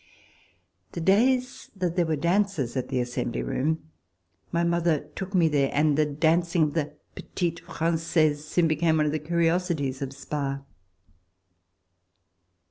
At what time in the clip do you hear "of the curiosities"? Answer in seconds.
9.05-10.01